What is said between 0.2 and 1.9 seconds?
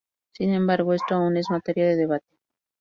Sin embargo esto aún es materia